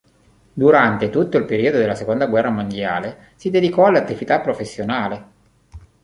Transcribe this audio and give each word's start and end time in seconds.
Durante 0.53 1.11
tutto 1.11 1.37
il 1.37 1.45
periodo 1.45 1.77
della 1.77 1.93
seconda 1.93 2.25
guerra 2.25 2.49
mondiale 2.49 3.33
si 3.35 3.51
dedicò 3.51 3.85
all'attività 3.85 4.39
professionale. 4.41 5.29